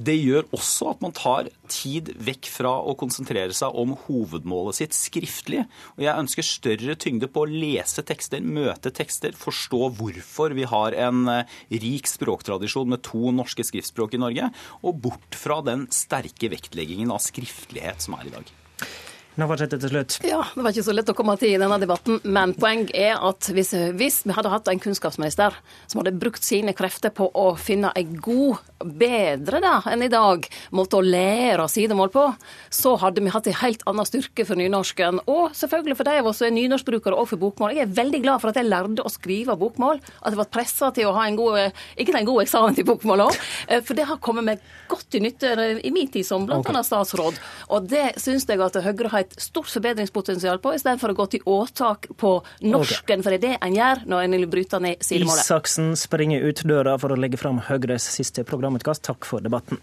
Det 0.00 0.14
gjør 0.16 0.46
også 0.56 0.90
at 0.94 1.02
man 1.04 1.12
tar 1.16 1.50
tid 1.68 2.12
vekk 2.24 2.48
fra 2.48 2.72
å 2.88 2.94
konsentrere 2.98 3.52
seg 3.56 3.74
om 3.76 3.92
hovedmålet 4.06 4.78
sitt 4.78 4.96
skriftlig. 4.96 5.66
Og 5.98 6.04
jeg 6.06 6.24
ønsker 6.24 6.46
større 6.46 6.96
tyngde 7.00 7.28
på 7.32 7.44
å 7.44 7.50
lese 7.50 8.04
tekster, 8.06 8.44
møte 8.44 8.92
tekster, 8.96 9.36
forstå 9.36 9.90
hvorfor 9.98 10.56
vi 10.56 10.68
har 10.68 10.96
en 11.08 11.28
eh, 11.28 11.58
rik 11.84 12.08
språktradisjon 12.08 12.88
med 12.92 13.04
to 13.08 13.32
norske 13.36 13.66
skriftspråk 13.66 14.16
i 14.16 14.22
Norge, 14.24 14.48
og 14.80 15.04
bort 15.04 15.36
fra 15.36 15.60
den 15.66 15.86
sterke 15.92 16.52
vektleggingen 16.52 17.12
av 17.12 17.20
skriftlighet 17.24 18.08
som 18.08 18.16
er 18.16 18.30
i 18.30 18.34
dag. 18.38 18.56
Navarsete 19.40 19.78
til 19.80 19.92
slutt. 19.92 20.18
Ja, 20.26 20.42
Det 20.54 20.64
var 20.64 20.74
ikke 20.74 20.86
så 20.86 20.94
lett 20.94 21.10
å 21.12 21.16
komme 21.16 21.36
til 21.40 21.54
i 21.54 21.60
denne 21.60 21.78
debatten, 21.80 22.20
men 22.24 22.52
poeng 22.58 22.86
er 22.94 23.16
at 23.16 23.50
hvis, 23.54 23.72
hvis 23.96 24.20
vi 24.26 24.36
hadde 24.36 24.52
hatt 24.52 24.68
en 24.68 24.82
kunnskapsminister 24.82 25.56
som 25.86 26.00
hadde 26.02 26.16
brukt 26.20 26.44
sine 26.44 26.74
krefter 26.76 27.12
på 27.14 27.30
å 27.32 27.46
finne 27.60 27.92
en 27.96 28.16
god, 28.20 28.60
bedre 28.80 29.60
da, 29.60 29.74
enn 29.92 30.04
i 30.06 30.10
dag, 30.12 30.46
måte 30.72 30.98
å 30.98 31.04
lære 31.04 31.66
sidemål 31.68 32.12
på, 32.14 32.22
så 32.72 32.94
hadde 33.00 33.20
vi 33.24 33.32
hatt 33.32 33.48
en 33.50 33.58
helt 33.60 33.82
annen 33.90 34.08
styrke 34.08 34.46
for 34.48 34.60
nynorsken. 34.60 35.20
Og 35.28 35.54
selvfølgelig 35.56 35.98
for 35.98 36.08
de 36.08 36.16
av 36.20 36.30
oss 36.30 36.40
som 36.40 36.48
er 36.48 36.54
nynorskbrukere 36.56 37.18
og 37.18 37.28
for 37.28 37.40
bokmål. 37.42 37.74
Jeg 37.76 37.88
er 37.88 37.96
veldig 37.98 38.22
glad 38.24 38.40
for 38.42 38.52
at 38.52 38.60
jeg 38.60 38.68
lærte 38.70 39.04
å 39.04 39.12
skrive 39.12 39.56
bokmål. 39.60 40.00
At 40.22 40.32
jeg 40.32 40.40
ble 40.40 40.48
pressa 40.52 40.90
til 40.96 41.10
å 41.10 41.14
ha 41.18 41.26
en 41.28 41.36
god, 41.38 41.76
ikke 42.00 42.16
en 42.16 42.28
god 42.28 42.44
eksamen 42.46 42.78
til 42.78 42.88
bokmål 42.88 43.26
òg. 43.26 43.40
For 43.84 43.98
det 43.98 44.08
har 44.08 44.20
kommet 44.24 44.48
meg 44.48 44.64
godt 44.90 45.10
til 45.12 45.24
nytte 45.24 45.52
i 45.84 45.92
min 45.94 46.08
tid 46.10 46.26
som 46.26 46.46
blant 46.48 46.66
annet 46.70 46.88
statsråd. 46.88 47.38
Og 47.70 47.90
det 47.90 48.14
syns 48.20 48.48
jeg 48.48 48.64
at 48.64 48.80
Høyre 48.80 49.12
har 49.12 49.26
et 49.26 49.29
stort 49.38 49.70
forbedringspotensial 49.70 50.60
på, 50.62 50.74
istedenfor 50.76 51.14
å 51.14 51.18
gå 51.22 51.26
til 51.34 51.46
åtak 51.48 52.10
på 52.20 52.34
norsken. 52.66 53.24
For 53.24 53.34
det 53.34 53.40
er 53.40 53.46
det 53.46 53.56
en 53.68 53.78
gjør 53.78 54.04
når 54.10 54.26
en 54.26 54.38
vil 54.38 54.50
bryte 54.50 54.82
ned 54.82 55.04
sidemålet. 55.04 55.44
Isaksen 55.46 55.94
springer 55.98 56.46
ut 56.46 56.64
døra 56.66 56.96
for 57.00 57.14
å 57.14 57.18
legge 57.20 57.40
fram 57.40 57.62
Høyres 57.70 58.08
siste 58.16 58.46
programutkast. 58.48 59.04
Takk 59.06 59.28
for 59.28 59.44
debatten. 59.44 59.80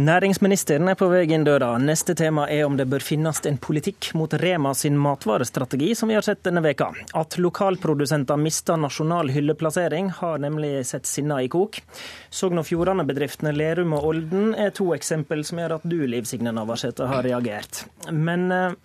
Næringsministeren 0.00 0.88
er 0.88 0.96
på 0.96 1.10
vei 1.10 1.26
inn 1.34 1.42
døra. 1.44 1.74
Neste 1.82 2.14
tema 2.16 2.46
er 2.48 2.62
om 2.64 2.76
det 2.78 2.86
bør 2.88 3.02
finnes 3.04 3.42
en 3.44 3.58
politikk 3.60 4.06
mot 4.16 4.32
Rema 4.40 4.70
sin 4.78 4.96
matvarestrategi, 4.96 5.90
som 5.98 6.08
vi 6.08 6.16
har 6.16 6.24
sett 6.24 6.40
denne 6.46 6.62
veka. 6.64 6.86
At 7.20 7.36
lokalprodusenter 7.36 8.38
mister 8.40 8.80
nasjonal 8.80 9.28
hylleplassering, 9.34 10.08
har 10.22 10.40
nemlig 10.40 10.86
sett 10.88 11.10
sinna 11.10 11.42
i 11.44 11.50
kok. 11.52 11.82
Sogn 12.32 12.62
og 12.62 12.68
Fjordane-bedriftene 12.70 13.52
Lerum 13.52 13.92
og 13.98 14.08
Olden 14.14 14.54
er 14.54 14.72
to 14.72 14.88
eksempel 14.96 15.44
som 15.44 15.60
gjør 15.60 15.76
at 15.76 15.88
du, 15.92 15.98
Liv 16.08 16.24
Signe 16.30 16.54
Navarsete, 16.56 17.10
har 17.10 17.26
reagert. 17.26 17.84
Men 18.08 18.48
eh, 18.56 18.78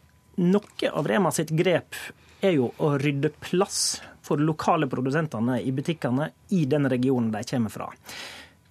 noe 0.44 0.92
av 0.92 1.08
Rema 1.08 1.32
sitt 1.32 1.56
grep 1.56 1.96
er 2.44 2.58
jo 2.58 2.74
å 2.76 2.98
rydde 3.00 3.32
plass 3.40 4.02
for 4.26 4.42
lokale 4.42 4.92
produsentene 4.92 5.62
i 5.64 5.72
butikkene 5.72 6.34
i 6.58 6.66
den 6.68 6.92
regionen 6.92 7.32
de 7.32 7.48
kommer 7.48 7.72
fra. 7.72 7.94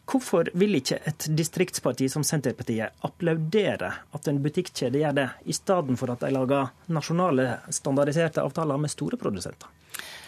Hvorfor 0.05 0.51
vil 0.53 0.77
ikke 0.77 0.99
et 1.09 1.27
distriktsparti 1.33 2.11
som 2.13 2.25
Senterpartiet 2.27 3.05
applaudere 3.07 3.89
at 4.15 4.29
en 4.29 4.43
butikkjede 4.45 5.01
gjør 5.01 5.17
det, 5.17 5.29
i 5.49 5.57
stedet 5.57 5.97
for 5.99 6.13
at 6.13 6.21
de 6.27 6.33
lager 6.35 6.75
nasjonale 6.93 7.47
standardiserte 7.73 8.45
avtaler 8.45 8.81
med 8.81 8.93
store 8.93 9.19
produsenter? 9.21 9.71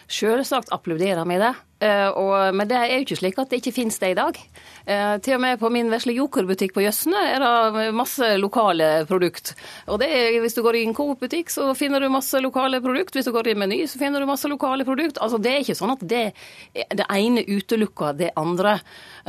Selvsagt 0.07 0.71
applauderer 0.75 1.25
vi 1.27 1.41
det. 1.43 1.55
Uh, 1.77 2.09
og, 2.17 2.55
men 2.57 2.65
det 2.71 2.77
er 2.79 2.89
jo 2.89 3.03
ikke 3.05 3.19
slik 3.19 3.37
at 3.37 3.51
det 3.53 3.59
ikke 3.61 3.75
finnes 3.77 3.99
det 4.01 4.15
i 4.15 4.17
dag. 4.17 4.39
Uh, 4.89 5.19
til 5.21 5.35
og 5.37 5.43
med 5.45 5.59
på 5.61 5.69
min 5.69 5.91
vesle 5.93 6.15
Joker-butikk 6.17 6.73
på 6.73 6.81
Jøssene 6.87 7.21
er 7.35 7.43
det 7.43 7.91
masse 7.93 8.31
lokale 8.41 9.05
produkt. 9.09 9.53
Og 9.93 10.01
det 10.01 10.09
er, 10.09 10.39
Hvis 10.41 10.57
du 10.57 10.63
går 10.65 10.79
i 10.79 10.85
en 10.87 10.95
Coop-butikk, 10.97 11.53
så 11.53 11.69
finner 11.77 12.01
du 12.01 12.09
masse 12.09 12.41
lokale 12.41 12.81
produkt. 12.81 13.13
Hvis 13.13 13.29
du 13.29 13.33
går 13.35 13.51
i 13.53 13.57
Meny, 13.61 13.83
så 13.85 14.01
finner 14.01 14.25
du 14.25 14.29
masse 14.31 14.49
lokale 14.49 14.87
produkt. 14.89 15.21
Altså, 15.21 15.37
Det 15.37 15.53
er 15.53 15.67
ikke 15.67 15.77
sånn 15.77 15.93
at 15.93 16.07
det, 16.09 16.23
det 16.73 17.09
ene 17.13 17.45
utelukker 17.45 18.17
det 18.17 18.31
andre. 18.41 18.79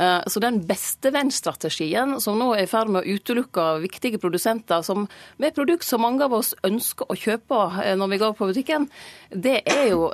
Uh, 0.00 0.24
så 0.24 0.40
den 0.40 0.62
beste 0.64 1.12
vennstrategien 1.12 2.16
som 2.24 2.40
nå 2.40 2.54
er 2.56 2.64
i 2.64 2.70
ferd 2.70 2.88
med 2.88 3.04
å 3.04 3.18
utelukke 3.18 3.66
viktige 3.84 4.22
produsenter 4.22 4.80
som, 4.86 5.04
med 5.36 5.52
produkt 5.52 5.84
som 5.84 6.00
mange 6.00 6.24
av 6.24 6.32
oss 6.40 6.54
ønsker 6.64 7.12
å 7.12 7.18
kjøpe 7.18 7.60
når 7.98 8.08
vi 8.14 8.22
går 8.24 8.34
på 8.38 8.48
butikken, 8.48 8.88
det 9.28 9.58
er 9.68 9.90
jo 9.90 10.08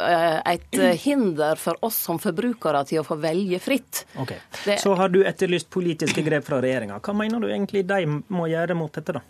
et 0.55 0.81
hinder 1.03 1.61
for 1.61 1.79
oss 1.87 1.99
som 2.07 2.19
forbrukere 2.23 2.85
til 2.89 3.03
å 3.03 3.07
få 3.07 3.19
velge 3.23 3.61
fritt. 3.63 4.05
Okay. 4.21 4.41
Det... 4.65 4.79
Så 4.83 4.95
har 4.99 5.13
du 5.13 5.23
etterlyst 5.27 5.71
politiske 5.75 6.25
grep 6.27 6.47
fra 6.49 6.61
regjeringa. 6.65 7.01
Hva 7.05 7.17
mener 7.17 7.43
du 7.43 7.51
egentlig 7.51 7.85
de 7.89 8.03
må 8.09 8.49
gjøre 8.51 8.79
mot 8.79 8.93
dette, 8.95 9.19
da? 9.19 9.25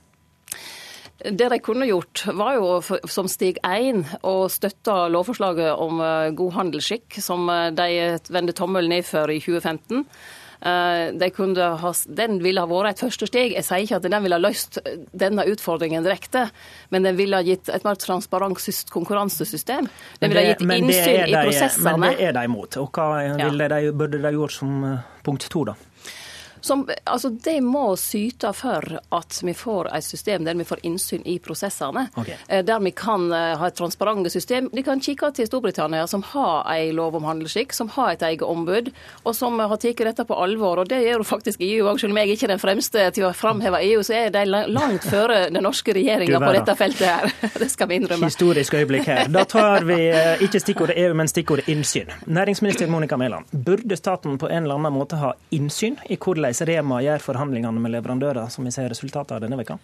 Det 1.25 1.47
de 1.49 1.59
kunne 1.63 1.87
gjort, 1.87 2.25
var 2.35 2.57
jo 2.59 2.99
som 3.09 3.29
steg 3.31 3.61
én 3.65 4.03
å 4.27 4.49
støtte 4.51 4.97
lovforslaget 5.15 5.79
om 5.81 6.01
eh, 6.03 6.31
god 6.37 6.57
handelsskikk, 6.59 7.21
som 7.23 7.47
eh, 7.49 7.71
de 7.73 8.19
vendte 8.35 8.57
tommelen 8.59 8.91
ned 8.93 9.07
for 9.07 9.31
i 9.31 9.39
2015. 9.41 10.03
Eh, 10.65 11.77
ha, 11.83 11.93
den 12.07 12.39
ville 12.41 12.63
ha 12.63 12.69
vært 12.69 12.95
et 12.95 13.03
første 13.05 13.29
steg. 13.29 13.53
Jeg 13.53 13.67
sier 13.67 13.85
ikke 13.85 13.99
at 14.01 14.07
den 14.07 14.17
ville 14.25 14.39
ha 14.39 14.41
løst 14.41 14.79
denne 15.13 15.45
utfordringen 15.51 16.07
direkte, 16.07 16.47
men 16.89 17.05
den 17.05 17.19
ville 17.19 17.37
ha 17.37 17.45
gitt 17.45 17.69
et 17.69 17.85
mer 17.85 17.99
transparent 18.01 18.61
konkurransesystem. 18.95 19.91
Den 20.23 20.33
ville 20.33 20.45
ha 20.45 20.55
gitt 20.55 20.65
innsyn 20.65 21.29
i 21.29 21.37
prosessene. 21.37 21.97
Men 21.99 22.17
det 22.17 22.31
er 22.31 22.39
de 22.39 22.47
imot. 22.49 22.79
Og 22.81 22.97
hva 22.97 23.09
ja. 23.27 23.51
de, 23.51 23.93
burde 23.93 24.23
de 24.23 24.33
gjort 24.39 24.57
som 24.57 24.87
eh, 24.89 25.03
punkt 25.27 25.51
to, 25.53 25.67
da? 25.69 25.77
Som, 26.65 26.89
altså, 27.05 27.29
de 27.29 27.59
må 27.61 27.91
syte 28.01 28.49
for 28.57 28.87
at 29.13 29.39
vi 29.45 29.53
får 29.53 29.91
et 29.93 30.05
system 30.07 30.47
der 30.47 30.57
vi 30.57 30.65
får 30.65 30.81
innsyn 30.89 31.21
i 31.29 31.37
prosessene. 31.45 32.07
Okay. 32.17 32.39
Eh, 32.49 32.63
der 32.65 32.81
vi 32.81 32.95
kan 32.97 33.27
eh, 33.33 33.53
ha 33.61 33.69
et 33.69 33.77
transparent 33.77 34.31
system. 34.33 34.71
De 34.73 34.83
kan 34.87 35.03
kikke 35.05 35.29
til 35.37 35.49
Storbritannia, 35.51 36.07
som 36.09 36.25
har 36.31 36.65
en 36.73 36.95
lov 36.97 37.19
om 37.19 37.27
handelsskikk, 37.29 37.75
som 37.77 37.91
har 37.93 38.15
et 38.15 38.25
eget 38.25 38.47
ombud, 38.49 38.89
og 39.25 39.37
som 39.37 39.61
har 39.61 39.77
tatt 39.77 40.01
dette 40.09 40.25
på 40.25 40.39
alvor. 40.41 40.81
Og 40.81 40.89
det 40.89 41.03
gjør 41.05 41.21
jo 41.21 41.27
faktisk 41.29 41.61
EU 41.67 41.91
òg. 41.91 42.01
Selv 42.01 42.17
om 42.17 42.23
jeg 42.23 42.33
ikke 42.33 42.49
er 42.49 42.55
den 42.55 42.63
fremste 42.63 43.05
til 43.19 43.29
å 43.29 43.35
framheve 43.37 43.83
EU, 43.85 44.01
så 44.07 44.17
er 44.23 44.33
de 44.33 44.47
langt 44.49 45.05
føre 45.05 45.51
den 45.51 45.61
norske 45.69 45.93
regjeringa 45.93 46.41
på 46.41 46.57
dette 46.57 46.79
feltet 46.81 47.05
her. 47.11 47.37
Det 47.61 47.69
skal 47.71 47.93
vi 47.93 48.01
innrømme. 48.01 48.33
Historisk 48.33 48.75
øyeblikk 48.81 49.13
her. 49.13 49.29
Da 49.33 49.45
tar 49.49 49.85
vi 49.85 50.01
eh, 50.09 50.43
ikke 50.49 50.65
stikkordet 50.65 50.97
EU, 51.05 51.13
men 51.21 51.29
stikkordet 51.29 51.69
innsyn. 51.69 52.09
Næringsminister 52.25 52.89
Monica 52.89 53.21
Mæland, 53.21 53.53
burde 53.53 54.01
staten 54.01 54.41
på 54.41 54.49
en 54.49 54.65
eller 54.65 54.81
annen 54.81 54.97
måte 54.97 55.21
ha 55.21 55.35
innsyn 55.53 56.01
i 56.09 56.17
hvordan 56.17 56.54
Rema 56.63 57.01
gjør 57.05 57.25
forhandlingene 57.25 57.83
med 57.83 57.95
leverandører, 57.97 58.51
som 58.53 58.67
vi 58.67 58.73
ser 58.75 58.91
resultatet 58.93 59.37
av 59.37 59.45
denne 59.45 59.59
veka? 59.61 59.79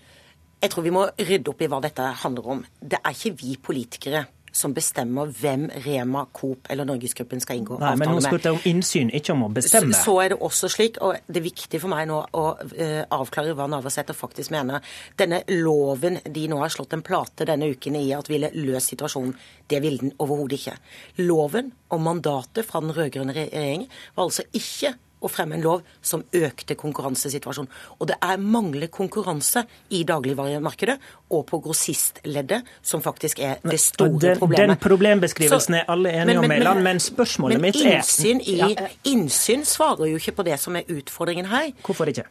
Jeg 0.61 0.75
tror 0.75 0.85
vi 0.85 0.93
må 0.93 1.07
rydde 1.17 1.51
opp 1.51 1.63
i 1.65 1.71
hva 1.73 1.81
dette 1.81 2.05
handler 2.23 2.53
om. 2.55 2.61
Det 2.81 3.01
er 3.01 3.17
ikke 3.17 3.37
vi 3.41 3.57
politikere 3.65 4.27
som 4.53 4.73
bestemmer 4.75 5.31
hvem 5.41 5.69
Rema, 5.85 6.25
Coop 6.35 6.67
eller 6.71 6.87
Norgesgruppen 6.89 7.41
skal 7.43 7.61
inngå 7.61 7.77
Nei, 7.79 7.93
avtale 7.93 7.99
med. 7.99 8.09
Men 8.09 8.17
nå 8.19 8.25
spurte 8.25 8.51
jeg 8.51 8.59
om 8.59 8.65
innsyn, 8.71 9.13
ikke 9.15 9.35
om 9.35 9.45
å 9.47 9.51
bestemme. 9.55 9.95
Så, 9.95 10.03
så, 10.09 10.15
er 10.25 10.33
det 10.33 10.39
også 10.47 10.71
slik, 10.73 10.99
og 11.07 11.19
det 11.27 11.41
er 11.41 11.47
viktig 11.47 11.81
for 11.83 11.93
meg 11.93 12.09
nå 12.11 12.19
å 12.19 12.47
uh, 12.59 13.03
avklare 13.15 13.55
hva 13.59 13.69
Navarsete 13.71 14.17
faktisk 14.17 14.55
mener. 14.55 14.83
Denne 15.19 15.43
loven 15.53 16.19
de 16.25 16.47
nå 16.51 16.59
har 16.63 16.73
slått 16.75 16.97
en 16.99 17.05
plate 17.07 17.47
denne 17.49 17.71
uken 17.71 17.99
i 18.01 18.09
at 18.17 18.31
ville 18.31 18.51
løst 18.59 18.95
situasjonen, 18.95 19.37
det 19.71 19.83
ville 19.85 20.03
den 20.03 20.17
overhodet 20.19 20.59
ikke. 20.59 20.77
Loven 21.23 21.71
og 21.95 22.03
mandatet 22.05 22.67
fra 22.67 22.83
den 22.83 22.95
rød-grønne 22.97 23.37
regjeringen 23.37 23.87
var 24.17 24.27
altså 24.27 24.47
ikke 24.51 24.97
å 25.21 25.31
fremme 25.31 25.59
en 25.59 25.65
lov 25.65 25.85
som 26.03 26.23
økte 26.37 26.77
konkurransesituasjonen. 26.81 27.71
Og 27.99 28.09
det 28.11 28.17
er 28.25 28.41
manglende 28.41 28.91
konkurranse 28.93 29.65
i 29.97 30.03
dagligvaremarkedet 30.09 30.97
og 31.37 31.45
på 31.51 31.61
grossistleddet 31.65 32.69
som 32.83 33.03
faktisk 33.05 33.43
er 33.45 33.61
det 33.65 33.81
store 33.83 34.19
den, 34.19 34.41
problemet. 34.41 34.75
Den 34.75 34.83
problembeskrivelsen 34.83 35.81
er 35.81 35.93
alle 35.93 36.15
enige 36.23 36.43
om, 36.43 36.49
Mæland, 36.51 36.83
men, 36.87 37.01
spørsmålet 37.01 37.61
men 37.61 37.71
mitt 37.71 37.81
er 37.83 38.01
innsyn, 38.01 38.41
i, 38.41 38.59
ja. 38.61 38.91
innsyn 39.11 39.65
svarer 39.69 40.11
jo 40.11 40.21
ikke 40.21 40.39
på 40.41 40.49
det 40.49 40.59
som 40.61 40.77
er 40.81 40.89
utfordringen 40.91 41.51
her. 41.51 41.71
Hvorfor 41.87 42.11
ikke? 42.11 42.27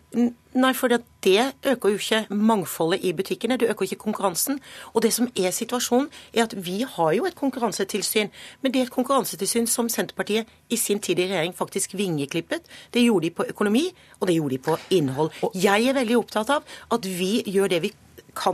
Nei, 0.53 0.73
for 0.73 0.89
det 0.89 1.03
øker 1.65 1.89
jo 1.89 1.97
ikke 1.97 2.25
mangfoldet 2.33 3.03
i 3.05 3.13
butikkene. 3.13 3.57
Det 3.57 3.69
øker 3.69 3.83
ikke 3.83 3.95
konkurransen. 3.95 4.59
Og 4.93 5.03
det 5.03 5.13
som 5.13 5.27
er 5.37 5.51
situasjonen, 5.51 6.09
er 6.33 6.43
at 6.43 6.65
vi 6.65 6.81
har 6.95 7.11
jo 7.11 7.25
et 7.25 7.35
konkurransetilsyn. 7.35 8.29
Men 8.61 8.73
det 8.73 8.79
er 8.79 8.83
et 8.83 8.91
konkurransetilsyn 8.91 9.67
som 9.67 9.89
Senterpartiet 9.89 10.49
i 10.69 10.75
sin 10.75 10.99
tid 10.99 11.19
i 11.19 11.27
regjering 11.29 11.55
faktisk 11.55 11.93
vingeklippet. 11.93 12.65
Det 12.93 13.05
gjorde 13.05 13.25
de 13.25 13.29
på 13.29 13.45
økonomi, 13.49 13.85
og 14.19 14.27
det 14.27 14.35
gjorde 14.35 14.57
de 14.57 14.57
på 14.57 14.77
innhold. 14.89 15.31
Jeg 15.53 15.85
er 15.85 15.93
veldig 15.93 16.17
opptatt 16.17 16.49
av 16.49 16.63
at 16.91 17.05
vi 17.05 17.43
gjør 17.45 17.67
det 17.67 17.81
vi 17.81 17.89
kan 17.89 18.08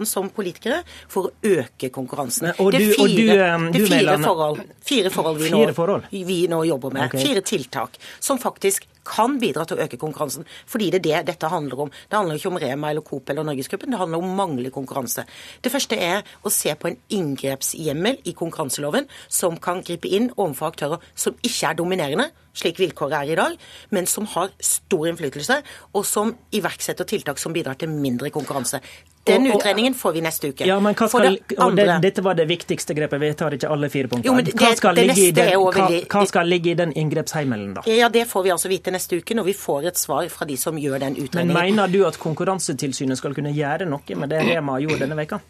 som 0.10 0.30
politikere 0.34 0.82
for 1.12 1.30
å 1.30 1.56
øke 1.60 1.92
konkurransen. 1.94 2.52
Og 2.60 2.74
det 2.74 2.82
er 2.82 2.96
fire, 2.98 3.52
du, 3.70 3.78
du, 3.78 3.80
det 3.80 3.88
fire 3.90 4.18
forhold, 4.24 4.66
fire 4.82 5.14
forhold, 5.14 5.40
vi, 5.44 5.54
nå, 5.54 5.62
forhold? 5.78 6.10
vi 6.12 6.42
nå 6.52 6.64
jobber 6.72 6.94
med. 6.96 7.08
Okay. 7.10 7.24
Fire 7.30 7.46
tiltak 7.46 8.00
som 8.20 8.42
faktisk 8.42 8.88
kan 9.06 9.38
bidra 9.42 9.66
til 9.68 9.78
å 9.78 9.86
øke 9.86 10.00
konkurransen. 10.02 10.46
Fordi 10.70 10.90
det 10.94 11.02
er 11.02 11.06
det 11.06 11.34
dette 11.34 11.50
handler 11.52 11.86
om. 11.86 11.92
Det 12.10 12.18
handler 12.18 12.40
ikke 12.40 12.52
om 12.52 12.60
Rema 12.62 12.92
eller 12.92 13.06
Coop 13.06 13.30
eller 13.30 13.46
Norgesgruppen, 13.46 13.94
det 13.94 14.02
handler 14.02 14.24
om 14.24 14.36
manglende 14.38 14.74
konkurranse. 14.74 15.26
Det 15.62 15.72
første 15.74 16.00
er 16.02 16.26
å 16.42 16.54
se 16.54 16.74
på 16.76 16.90
en 16.90 16.98
inngrepshjemmel 17.14 18.24
i 18.26 18.34
konkurranseloven 18.38 19.10
som 19.28 19.60
kan 19.62 19.84
gripe 19.86 20.10
inn 20.10 20.32
overfor 20.36 20.74
aktører 20.74 21.10
som 21.14 21.38
ikke 21.46 21.72
er 21.72 21.80
dominerende, 21.80 22.30
slik 22.56 22.80
vilkåret 22.80 23.20
er 23.20 23.34
i 23.34 23.38
dag, 23.40 23.58
men 23.94 24.08
som 24.10 24.28
har 24.32 24.54
stor 24.64 25.10
innflytelse, 25.10 25.60
og 25.94 26.08
som 26.08 26.32
iverksetter 26.56 27.08
tiltak 27.10 27.42
som 27.42 27.54
bidrar 27.56 27.78
til 27.80 27.92
mindre 27.92 28.32
konkurranse. 28.34 28.82
Den 29.26 29.48
utredningen 29.50 29.94
får 29.98 30.12
vi 30.14 30.22
neste 30.22 30.50
uke. 30.54 30.68
Ja, 30.70 30.78
men 30.80 30.94
hva 30.94 31.08
skal, 31.10 31.40
det 31.50 31.58
andre... 31.58 31.86
det, 31.86 31.96
Dette 32.04 32.24
var 32.26 32.38
det 32.38 32.46
viktigste 32.46 32.94
grepet. 32.94 33.22
Vi 33.22 33.32
tar 33.34 33.56
ikke 33.58 33.72
alle 33.74 33.90
fire 33.90 34.12
punktene. 34.12 34.44
hva, 34.54 34.72
skal 34.78 35.02
den, 35.02 35.12
hva, 35.16 35.88
hva, 36.14 36.26
skal 36.30 36.52
ligge 36.52 36.76
i 36.76 36.78
den 36.78 36.94
inngrepsheimelen, 36.94 37.74
da? 37.80 37.86
Ja, 37.90 38.10
Det 38.14 38.28
får 38.30 38.46
vi 38.46 38.54
altså 38.54 38.70
vite 38.70 38.94
neste 38.94 39.18
uke 39.18 39.38
når 39.38 39.50
vi 39.50 39.58
får 39.58 39.90
et 39.92 39.98
svar 39.98 40.30
fra 40.30 40.46
de 40.46 40.58
som 40.62 40.78
gjør 40.78 41.02
den 41.08 41.18
utredningen. 41.18 41.58
Men 41.58 41.74
Mener 41.74 41.90
du 41.90 42.04
at 42.06 42.22
Konkurransetilsynet 42.22 43.18
skal 43.18 43.34
kunne 43.34 43.54
gjøre 43.56 43.90
noe 43.90 44.22
med 44.22 44.30
det 44.30 44.46
Rema 44.46 44.78
gjorde 44.84 45.08
denne 45.08 45.18
veka? 45.18 45.42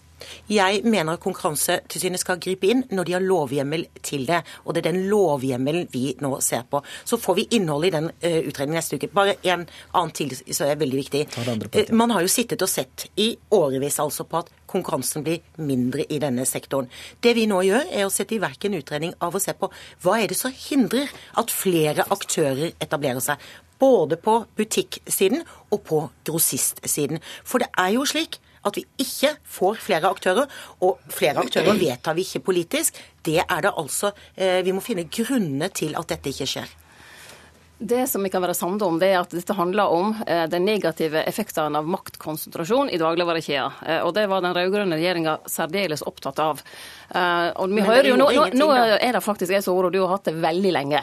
Jeg 0.50 0.82
mener 0.86 1.16
at 1.16 1.24
Konkurransetilsynet 1.24 2.22
skal 2.22 2.40
gripe 2.42 2.70
inn 2.70 2.84
når 2.96 3.08
de 3.08 3.16
har 3.16 3.24
lovhjemmel 3.24 3.86
til 4.06 4.26
det. 4.30 4.42
Og 4.66 4.76
det 4.76 4.84
er 4.84 4.92
den 4.92 5.06
lovhjemmelen 5.12 5.88
vi 5.94 6.14
nå 6.24 6.36
ser 6.46 6.66
på. 6.70 6.82
Så 7.04 7.20
får 7.22 7.40
vi 7.40 7.48
innholdet 7.58 7.92
i 7.92 7.96
den 7.98 8.10
uh, 8.12 8.40
utredningen 8.50 8.80
neste 8.80 9.00
uke. 9.00 9.12
Bare 9.14 9.38
en 9.44 9.66
annen 9.66 10.14
til 10.16 10.34
som 10.36 10.68
er 10.68 10.80
veldig 10.80 11.02
viktig. 11.02 11.26
Uh, 11.36 11.82
man 11.96 12.16
har 12.16 12.26
jo 12.26 12.32
sittet 12.32 12.64
og 12.66 12.72
sett 12.72 13.08
i 13.22 13.34
årevis 13.56 14.00
altså 14.04 14.28
på 14.30 14.44
at 14.44 14.52
konkurransen 14.70 15.24
blir 15.26 15.44
mindre 15.62 16.06
i 16.10 16.20
denne 16.22 16.46
sektoren. 16.50 16.90
Det 17.22 17.36
vi 17.38 17.46
nå 17.50 17.62
gjør, 17.66 17.86
er 17.92 18.08
å 18.08 18.14
sette 18.14 18.36
i 18.38 18.42
verk 18.44 18.66
en 18.66 18.80
utredning 18.80 19.14
av 19.24 19.36
å 19.36 19.42
se 19.42 19.54
på 19.58 19.70
hva 20.04 20.18
er 20.20 20.32
det 20.32 20.40
som 20.40 20.54
hindrer 20.56 21.12
at 21.40 21.54
flere 21.54 22.08
aktører 22.14 22.74
etablerer 22.82 23.24
seg. 23.24 23.42
Både 23.80 24.18
på 24.22 24.40
butikksiden 24.56 25.44
og 25.70 25.82
på 25.88 26.02
grossistsiden. 26.28 27.22
For 27.44 27.64
det 27.64 27.72
er 27.80 27.96
jo 27.98 28.08
slik 28.08 28.40
at 28.66 28.80
vi 28.80 28.86
ikke 29.02 29.36
får 29.58 29.82
flere 29.84 30.10
aktører. 30.10 30.50
Og 30.86 31.00
flere 31.10 31.44
aktører 31.46 31.78
vedtar 31.86 32.18
vi 32.18 32.26
ikke 32.26 32.46
politisk. 32.52 33.02
Det 33.26 33.42
er 33.44 33.62
det 33.66 33.74
altså 33.78 34.12
eh, 34.36 34.62
Vi 34.66 34.74
må 34.76 34.84
finne 34.86 35.08
grunnene 35.10 35.70
til 35.70 35.96
at 35.98 36.10
dette 36.10 36.34
ikke 36.34 36.50
skjer. 36.56 36.76
Det 37.78 38.08
som 38.08 38.24
vi 38.24 38.30
kan 38.30 38.40
være 38.42 38.54
samde 38.56 38.86
om, 38.86 38.96
det 39.00 39.10
er 39.12 39.18
at 39.20 39.34
dette 39.36 39.54
handler 39.54 39.92
om 39.92 40.14
eh, 40.28 40.46
de 40.48 40.60
negative 40.64 41.26
effektene 41.28 41.82
av 41.82 41.88
maktkonsentrasjon 41.92 42.88
i 42.88 43.00
dagligvarekjeda. 43.02 43.66
Eh, 43.84 44.00
og 44.00 44.14
det 44.16 44.24
var 44.32 44.46
den 44.46 44.56
rød-grønne 44.56 44.96
regjeringa 44.96 45.34
særdeles 45.52 46.06
opptatt 46.08 46.40
av. 46.40 46.62
Eh, 47.10 47.50
og 47.60 47.74
vi 47.76 47.84
hører 47.84 48.08
jo 48.14 48.20
nå, 48.22 48.30
nå, 48.32 48.46
nå, 48.56 48.70
er 48.96 49.18
det 49.18 49.24
faktisk 49.26 49.52
jeg 49.58 49.66
som 49.66 49.76
har 49.76 50.14
hatt 50.14 50.30
det 50.30 50.38
veldig 50.40 50.72
lenge. 50.72 51.02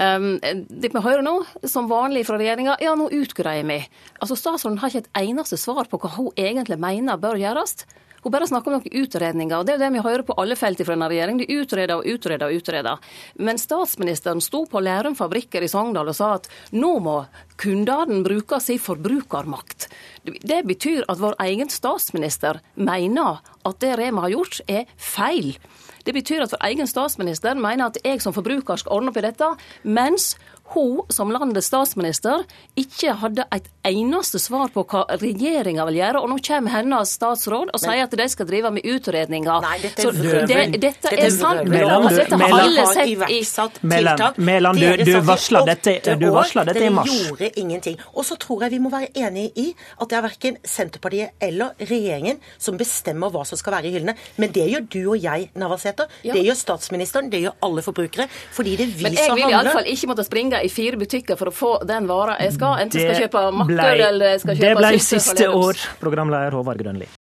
Um, 0.00 0.30
det 0.40 0.94
vi 0.94 1.04
hører 1.04 1.20
nå, 1.26 1.34
som 1.68 1.90
vanlig 1.92 2.24
fra 2.24 2.38
regjeringa, 2.40 2.78
ja, 2.80 2.96
nå 2.96 3.10
utgreier 3.12 3.68
vi. 3.68 3.82
Altså 4.16 4.38
Statsråden 4.40 4.80
har 4.80 4.94
ikke 4.94 5.04
et 5.04 5.26
eneste 5.26 5.60
svar 5.60 5.92
på 5.92 6.00
hva 6.00 6.14
hun 6.16 6.32
egentlig 6.40 6.80
mener 6.80 7.20
bør 7.20 7.36
gjøres. 7.36 7.84
Hun 8.24 8.32
bare 8.32 8.46
snakker 8.48 8.72
om 8.72 8.80
noen 8.80 9.02
utredninger. 9.04 9.58
og 9.58 9.66
Det 9.68 9.74
er 9.74 9.82
det 9.82 9.90
vi 9.92 10.04
hører 10.04 10.24
på 10.24 10.36
alle 10.40 10.56
felt 10.56 10.80
fra 10.80 10.94
denne 10.94 11.10
regjeringen. 11.12 11.44
De 11.44 11.58
utreder 11.60 11.98
og 11.98 12.06
utreder 12.08 12.48
og 12.48 12.56
utreder. 12.56 13.10
Men 13.36 13.60
statsministeren 13.60 14.40
sto 14.40 14.64
på 14.64 14.80
Lærum 14.80 15.16
fabrikker 15.18 15.60
i 15.60 15.68
Sogndal 15.68 16.08
og 16.08 16.16
sa 16.16 16.30
at 16.38 16.48
nå 16.72 16.94
må 17.04 17.18
kundene 17.60 18.22
bruke 18.24 18.60
sin 18.64 18.80
forbrukermakt. 18.80 19.90
Det 20.24 20.62
betyr 20.64 21.04
at 21.04 21.20
vår 21.20 21.36
egen 21.44 21.68
statsminister 21.68 22.62
mener 22.74 23.44
at 23.64 23.80
det 23.84 23.92
Rema 24.00 24.24
har 24.24 24.32
gjort, 24.38 24.62
er 24.68 24.88
feil. 24.96 25.52
Det 26.04 26.12
betyr 26.16 26.44
at 26.44 26.52
vår 26.52 26.64
egen 26.70 26.88
statsminister 26.88 27.60
mener 27.60 27.92
at 27.92 28.00
jeg 28.04 28.24
som 28.24 28.32
forbruker 28.36 28.80
skal 28.80 28.98
ordne 28.98 29.12
opp 29.12 29.20
i 29.20 29.24
dette, 29.24 29.50
mens 29.84 30.34
hun 30.72 31.02
som 31.12 31.28
landets 31.30 31.66
statsminister 31.68 32.44
ikke 32.80 33.12
hadde 33.20 33.44
et 33.52 33.66
eneste 33.84 34.40
svar 34.40 34.70
på 34.72 34.82
hva 34.88 35.02
regjeringa 35.20 35.84
vil 35.90 35.98
gjøre. 36.00 36.22
Og 36.24 36.30
nå 36.32 36.38
kommer 36.46 36.72
hennes 36.72 37.12
statsråd 37.18 37.68
og 37.74 37.80
sier 37.82 38.04
at 38.06 38.10
de 38.16 38.26
skal 38.32 38.46
drive 38.48 38.70
med 38.72 38.82
utredninger. 38.88 39.60
Nei, 39.62 39.76
dette 39.82 40.00
er 40.00 40.08
Så 40.08 40.46
det, 40.48 40.80
dette 40.80 41.10
Dette 41.14 41.30
sant. 41.36 41.68
Mæland, 41.68 42.08
du- 42.08 42.16
dette 42.16 42.38
har 42.40 42.60
alle 42.64 42.86
sett 42.86 43.08
i 43.08 43.14
tiltak. 43.44 44.38
Mellan, 44.38 44.74
du- 44.74 44.80
du 44.80 45.04
dette- 45.04 45.20
varslet 45.26 45.66
dette 45.66 45.90
i 45.90 46.00
Dere 46.80 46.90
mars. 46.90 47.12
gjorde 47.12 47.50
ingenting. 47.56 47.98
Og 48.14 48.24
så 48.24 48.36
tror 48.38 48.62
jeg 48.62 48.70
vi 48.72 48.78
må 48.78 48.90
være 48.90 49.08
enige 49.14 49.52
i 49.56 49.74
at 50.00 50.08
det 50.08 50.16
er 50.18 50.22
verken 50.22 50.56
Senterpartiet 50.64 51.30
eller 51.40 51.72
regjeringen 51.78 52.38
som 52.58 52.76
bestemmer 52.78 53.30
hva 53.30 53.44
som 53.46 53.58
skal 53.58 53.74
være 53.74 53.84
i 53.86 53.92
hyllene. 53.98 54.14
Men 54.38 54.50
det 54.50 54.70
gjør 54.72 54.88
du 54.88 55.10
og 55.12 55.20
jeg, 55.22 55.50
Navarsete. 55.54 56.06
Det 56.22 56.34
gjør 56.44 56.56
statsministeren, 56.56 57.30
det 57.30 57.42
gjør 57.44 57.52
alle 57.62 57.82
forbrukere. 57.82 58.28
Fordi 58.52 58.76
det 58.76 58.88
er 58.88 58.92
vi 58.96 59.02
Men 59.04 59.12
jeg 59.14 59.26
som 59.26 59.36
vil 59.36 59.44
handler. 59.44 59.64
iallfall 59.70 59.84
ikke 59.92 60.08
måtte 60.08 60.24
springe 60.24 60.53
i 60.62 60.68
fire 60.68 60.96
butikker 61.00 61.36
for 61.36 61.50
å 61.50 61.52
få 61.54 61.72
den 61.86 62.06
vara 62.06 62.36
jeg 62.40 62.52
skal. 62.54 62.76
Enten 62.84 63.00
skal 63.00 63.14
jeg 63.14 63.30
kjøpe 63.30 63.42
makker 63.58 63.74
ble- 63.74 64.08
eller 64.08 64.26
jeg 64.34 64.40
skal 64.40 64.54
Det 64.54 64.62
kjøpe 64.68 64.76
ble 64.78 64.90
syltetøy 64.92 65.08
fra 65.10 65.18
siste 65.18 65.48
år, 65.48 65.74
programleder 66.00 66.50
Håvard 66.58 66.78
Grønli. 66.78 67.08